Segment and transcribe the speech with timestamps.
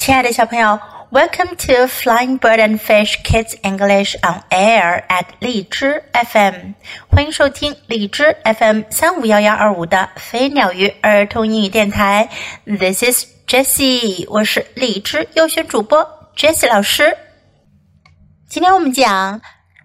[0.00, 0.80] 亲爱的小朋友
[1.10, 6.72] ，Welcome to Flying Bird and Fish Kids English on Air at 荔枝 FM，
[7.10, 12.30] 欢迎收听荔枝 FM 三五幺幺二五的飞鸟鱼儿童英语电台。
[12.64, 17.14] This is Jessie，我是荔枝优选主播 Jessie 老师。
[18.48, 19.42] 今天我们讲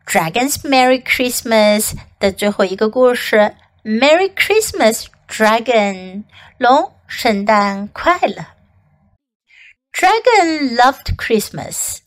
[0.07, 3.53] Dragons Merry Christmas 的最后一个故事
[3.83, 6.23] ，Merry Christmas Dragon，
[6.57, 8.54] 龙圣诞快乐。
[9.94, 11.98] Dragon loved Christmas.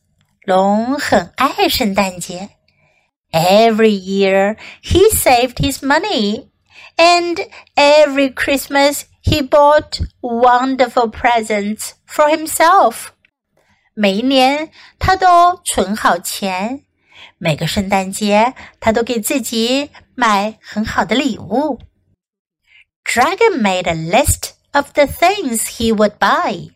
[0.46, 2.50] 龙很爱圣诞节。
[3.32, 6.50] Every year he saved his money,
[6.98, 13.08] and every Christmas he bought wonderful presents for himself.
[13.94, 16.84] 每一年他都存好钱，
[17.38, 21.80] 每个圣诞节他都给自己买很好的礼物。
[23.04, 26.72] Dragon made a list of the things he would buy.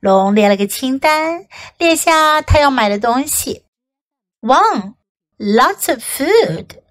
[0.00, 1.46] 龙列了个清单，
[1.78, 3.64] 列下他要买的东西。
[4.40, 4.94] One,
[5.38, 6.82] lots of food.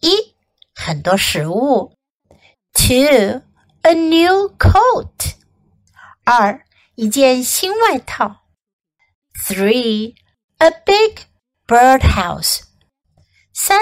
[0.00, 0.34] 一，
[0.74, 1.94] 很多食物。
[2.72, 3.42] Two,
[3.82, 5.34] a new coat.
[6.24, 6.64] 二，
[6.94, 8.44] 一件新外套。
[9.46, 10.14] Three,
[10.58, 11.22] a big
[11.66, 12.62] birdhouse.
[13.52, 13.80] 三，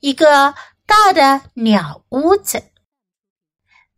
[0.00, 0.54] 一个
[0.86, 2.70] 大的鸟屋子。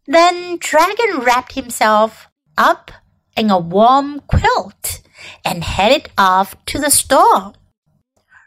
[0.07, 2.13] Then Dragon wrapped himself
[2.55, 2.91] up
[3.35, 5.01] in a warm quilt
[5.45, 7.55] and headed off to the store.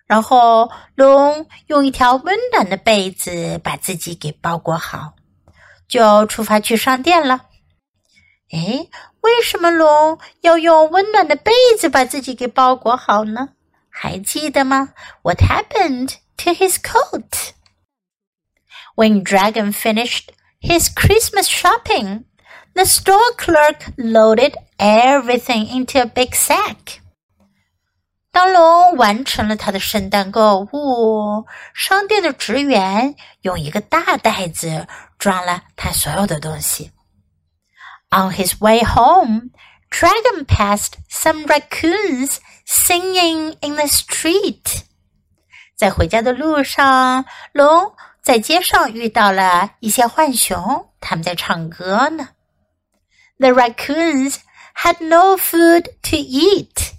[0.06, 5.14] 然后龙用一条温暖的被子把自己给包裹好，
[5.88, 7.46] 就出发去商店了。
[8.52, 8.90] 诶，
[9.22, 13.50] 为什么龙要用温暖的被子把自己给包裹好呢？
[13.90, 14.94] 还记得吗？
[15.24, 17.54] What happened to his coat?
[18.96, 20.30] When Dragon finished
[20.60, 22.26] his Christmas shopping,
[22.74, 27.00] the store clerk loaded everything into a big sack.
[28.32, 34.88] 当龙完成了他的圣诞购物，商店的职员用一个大袋子
[35.20, 36.92] 装了他所有的东西。
[38.10, 39.52] On his way home,
[39.92, 44.82] Dragon passed some raccoons singing in the street.
[45.76, 52.30] 在回家的路上，龙在街上遇到了一些浣熊，他们在唱歌呢。
[53.40, 54.40] The raccoons
[54.76, 56.94] had no food to eat.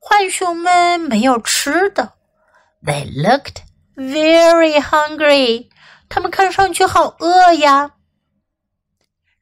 [0.00, 2.14] 浣熊们没有吃的。
[2.82, 3.62] They looked
[3.94, 5.68] very hungry.
[6.08, 7.92] 他们看上去好饿呀。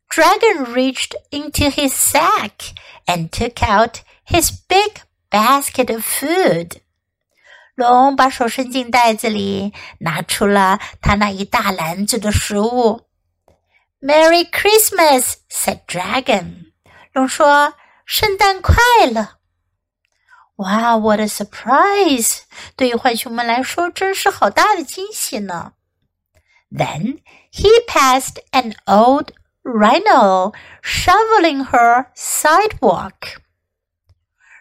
[0.09, 2.75] Dragon reached into his sack
[3.07, 6.81] and took out his big basket of food.
[7.75, 13.03] 龙把手伸进袋子里，拿出了他那一大篮子的食物。
[14.01, 16.73] Merry Christmas," said Dragon.
[17.13, 18.77] 龙说：“圣诞快
[19.11, 19.39] 乐。”
[20.57, 22.41] 哇，What a surprise！
[22.77, 25.73] 对于浣熊们来说，真是好大的惊喜呢。
[26.71, 27.21] Then
[27.53, 29.29] he passed an old
[29.63, 33.39] rhino shoveling her sidewalk.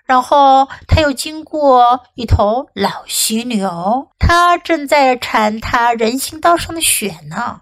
[0.05, 7.61] 然后他又经过一头老犀牛，它正在铲它人行道上的雪呢。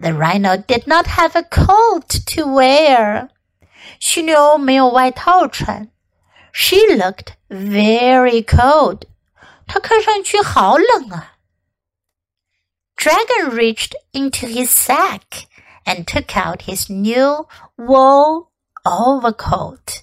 [0.00, 3.28] The rhino did not have a coat to wear.
[3.98, 5.90] 犀牛没有外套穿。
[6.52, 9.02] She looked very cold.
[9.66, 11.36] 她看上去好冷啊。
[12.96, 15.46] Dragon reached into his sack
[15.84, 17.46] and took out his new
[17.76, 18.48] wool
[18.84, 20.02] overcoat.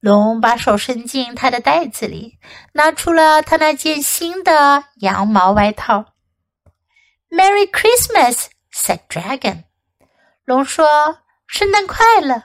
[0.00, 2.38] 龙把手伸进他的袋子里，
[2.72, 6.14] 拿出了他那件新的羊毛外套。
[7.28, 8.46] Merry Christmas!
[8.72, 9.64] said Dragon.
[10.44, 12.44] 龙说：“圣诞快乐。”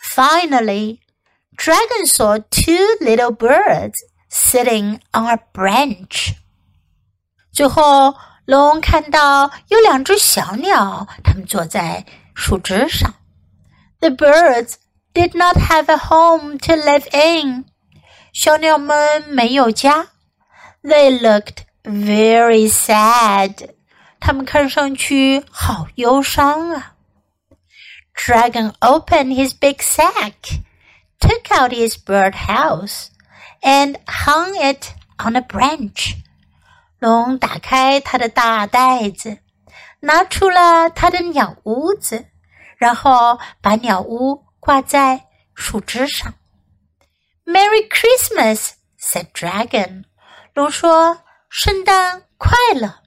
[0.00, 1.00] Finally,
[1.56, 3.94] Dragon saw two little birds
[4.30, 6.34] sitting on a branch.
[7.52, 8.14] 最后，
[8.44, 13.14] 龙看到有两只小鸟，它们坐在树枝上。
[14.00, 14.74] The birds
[15.14, 17.64] did not have a home to live in.
[18.32, 20.08] 小鸟们没有家。
[20.82, 23.70] They looked very sad.
[24.20, 26.94] 他们看上去好忧伤啊。
[28.14, 30.62] Dragon opened his big sack,
[31.20, 33.08] took out his bird house,
[33.60, 36.14] and hung it on a branch.
[36.98, 39.38] 龙打开他的大袋子，
[40.00, 42.26] 拿出了他的鸟屋子，
[42.78, 46.34] 然后把鸟屋挂在树枝上。
[47.44, 50.04] Merry Christmas, said Dragon.
[50.54, 53.00] 龙说：“圣诞快乐。”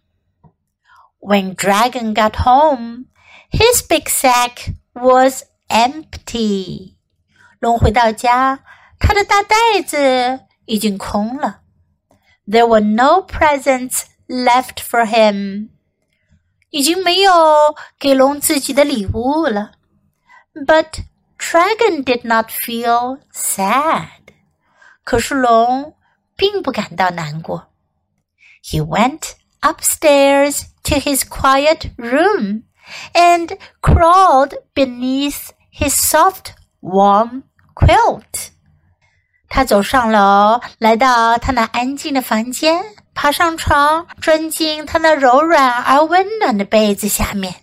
[1.24, 3.06] When Dragon got home,
[3.51, 6.95] his big sack was empty.
[7.59, 8.63] 龙回到家，
[9.00, 11.62] 他的大袋子已经空了。
[12.47, 15.69] There were no presents left for him.
[16.69, 17.33] 已经没有
[18.00, 19.74] 给龙自己的礼物了。
[20.53, 21.03] But
[21.38, 24.33] Dragon did not feel sad.
[25.03, 25.95] 可是龙
[26.36, 27.71] 并不感到难过。
[28.63, 32.63] He went upstairs to his quiet room
[33.13, 37.44] and crawled beneath his soft, warm
[37.75, 38.50] quilt.
[39.47, 42.83] 他走上楼，来到他那安静的房间，
[43.15, 47.56] 爬上床，钻进他那柔软而温暖的被子下面。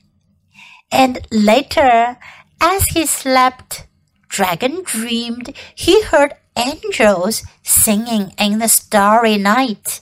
[0.91, 2.17] And later,
[2.59, 3.85] as he slept,
[4.29, 9.99] Dragon dreamed he heard angels singing in the starry night.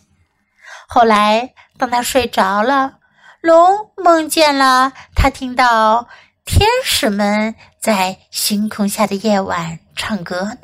[0.89, 2.98] 后来，当他睡着了，
[3.42, 6.10] 龙梦见了他听到
[6.44, 10.58] 天使们在星空下的夜晚唱歌呢。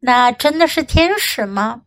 [0.00, 1.82] 那真的是天使吗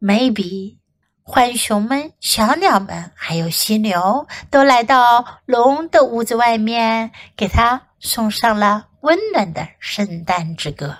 [0.00, 0.78] ？Maybe。
[1.22, 10.96] 浣熊们、小鸟们还有犀牛都来到龙的屋子外面，给他送上了温暖的圣诞之歌。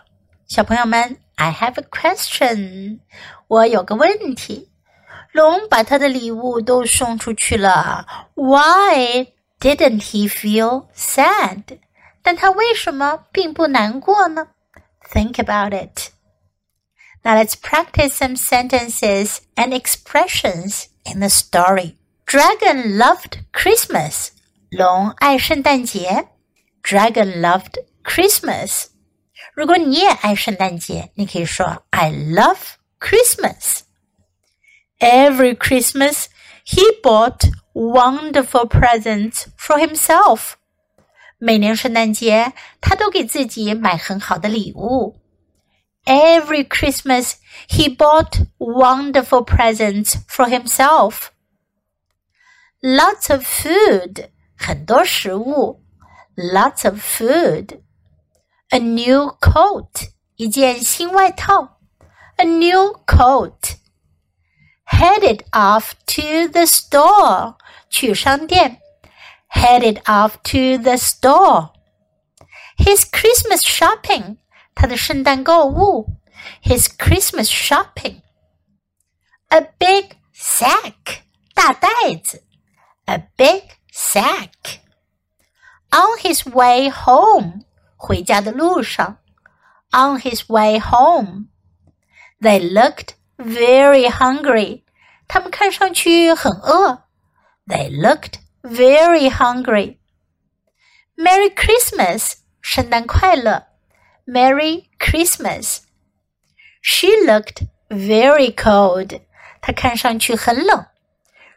[0.46, 3.00] 小朋友们，I have a question。
[3.48, 4.69] 我有个问题。
[5.31, 8.05] 龙把他的礼物都送出去了，
[8.35, 9.27] Why
[9.59, 11.79] didn't he feel sad？
[12.21, 14.47] 但他为什么并不难过呢？
[15.11, 16.09] Think about it.
[17.23, 21.95] Now let's practice some sentences and expressions in the story.
[22.25, 24.29] Dragon loved Christmas.
[24.69, 26.27] 龙爱圣诞节。
[26.83, 28.87] Dragon loved Christmas.
[29.53, 32.57] 如果你也爱圣诞节，你可以说 I love
[32.99, 33.81] Christmas.
[34.99, 36.27] Every Christmas,
[36.65, 40.53] he bought wonderful presents for himself.
[41.37, 45.19] 每年圣诞节，他都给自己买很好的礼物。
[46.05, 47.33] Every Christmas,
[47.67, 51.29] he bought wonderful presents for himself.
[52.81, 55.81] Lots of food, 很多食物。
[56.35, 57.79] Lots of food.
[58.69, 61.79] A new coat, 一件新外套。
[62.37, 63.77] A new coat
[64.89, 67.55] headed off to the store.
[67.89, 68.79] 去商店
[69.49, 71.71] headed off to the store.
[72.77, 74.37] His Christmas shopping.
[74.73, 76.17] 他的圣诞购物
[76.63, 78.21] his Christmas shopping.
[79.49, 81.21] A big sack.
[81.53, 81.89] 大袋
[82.23, 82.43] 子
[83.05, 84.79] a big sack.
[85.91, 87.63] On his way home.
[87.95, 89.17] 回家的路上
[89.95, 91.49] on his way home.
[92.41, 94.83] They looked very hungry.
[95.27, 97.03] 他们看上去很饿。
[97.67, 99.97] They looked very hungry.
[101.15, 103.67] Merry Christmas，圣诞快乐。
[104.25, 105.79] Merry Christmas.
[106.81, 109.21] She looked very cold.
[109.61, 110.85] 她看上去很冷。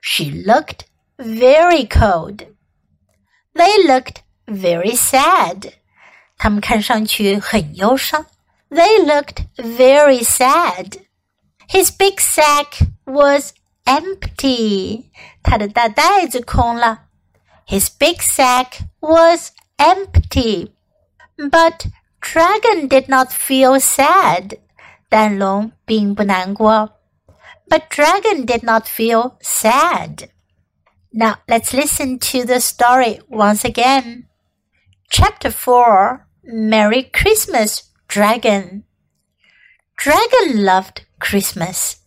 [0.00, 0.86] She looked
[1.16, 2.46] very cold.
[3.52, 5.72] They looked very sad.
[6.38, 8.26] 他们看上去很忧伤。
[8.70, 11.00] They looked very sad.
[11.72, 13.52] His big sack was
[13.84, 15.10] empty.
[15.42, 17.06] 他的大袋子空了。
[17.66, 20.72] His big sack was empty.
[21.36, 21.86] But
[22.20, 24.58] Dragon did not feel sad.
[25.08, 26.98] 但龙并不难过。
[27.68, 30.30] But Dragon did not feel sad.
[31.12, 34.24] Now let's listen to the story once again.
[35.10, 38.84] Chapter 4 Merry Christmas, Dragon.
[39.96, 42.01] Dragon loved Christmas.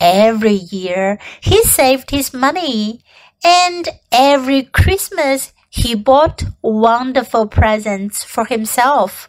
[0.00, 3.04] Every year he saved his money,
[3.44, 9.28] and every Christmas he bought wonderful presents for himself.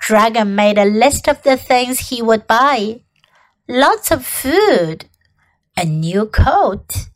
[0.00, 3.02] Dragon made a list of the things he would buy
[3.68, 5.06] lots of food,
[5.76, 7.06] a new coat,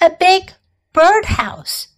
[0.00, 0.52] a big
[0.92, 1.88] birdhouse.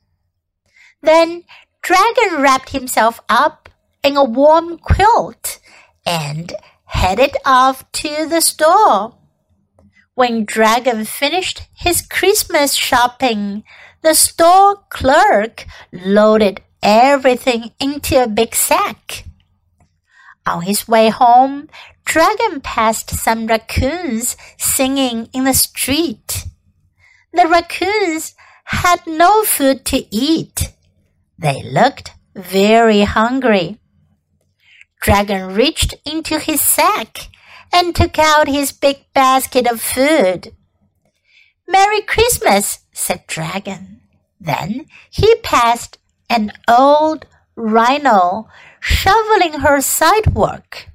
[1.02, 1.44] Then
[1.83, 3.68] Dragon wrapped himself up
[4.02, 5.61] in a warm quilt
[6.06, 9.16] and headed off to the store.
[10.14, 13.64] When Dragon finished his Christmas shopping,
[14.02, 19.24] the store clerk loaded everything into a big sack.
[20.46, 21.68] On his way home,
[22.04, 26.44] Dragon passed some raccoons singing in the street.
[27.32, 30.72] The raccoons had no food to eat.
[31.38, 33.78] They looked very hungry.
[35.04, 37.28] Dragon reached into his sack
[37.70, 40.56] and took out his big basket of food.
[41.68, 44.00] Merry Christmas, said Dragon.
[44.40, 45.99] Then he passed
[46.30, 48.49] an old rhino
[48.80, 50.88] shoveling her sidewalk.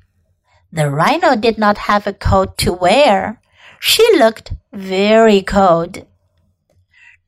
[0.71, 3.39] The rhino did not have a coat to wear.
[3.79, 6.07] She looked very cold.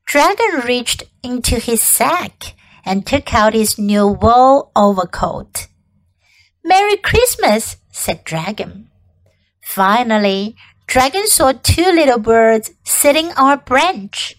[0.04, 5.68] Dragon reached into his sack and took out his new wool overcoat.
[6.64, 8.88] Merry Christmas, said Dragon.
[9.60, 14.36] Finally, Dragon saw two little birds sitting on a branch.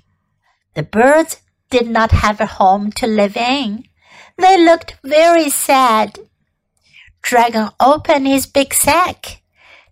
[0.75, 3.85] The birds did not have a home to live in.
[4.37, 6.19] They looked very sad.
[7.21, 9.41] Dragon opened his big sack,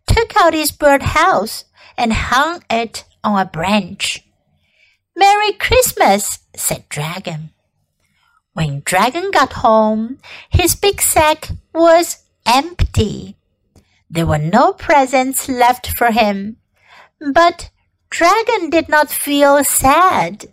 [0.05, 1.65] took out his bird house,
[1.97, 4.23] and hung it on a branch.
[5.15, 7.51] Merry Christmas, said Dragon.
[8.53, 10.19] When Dragon got home,
[10.49, 13.37] his big sack was empty.
[14.09, 16.57] There were no presents left for him.
[17.19, 17.69] But
[18.09, 20.47] Dragon did not feel sad.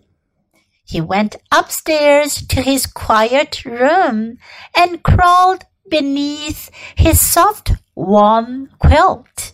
[0.84, 4.38] He went upstairs to his quiet room
[4.76, 9.52] and crawled beneath his soft, warm quilt.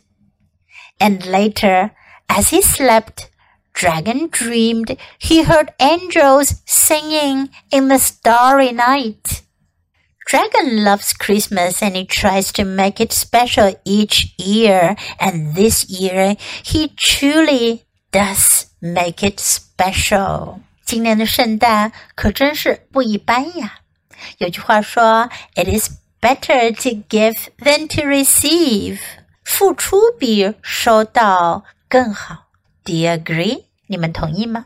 [1.01, 1.93] And later,
[2.29, 3.31] as he slept,
[3.73, 9.44] Dragon dreamed he heard angels singing in the starry night.
[10.26, 14.96] Dragon loves Christmas and he tries to make it special each year.
[15.20, 20.60] And this year, he truly does make it special.
[20.86, 23.80] 今年的圣诞可真是不一般呀！
[24.38, 25.90] 有句话说：“It is
[26.22, 29.00] better to give than to receive。”
[29.44, 32.50] 付出比收到更好。
[32.84, 33.64] Do you agree？
[33.88, 34.66] 你们同意吗？